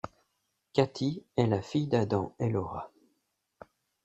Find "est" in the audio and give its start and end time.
1.37-1.45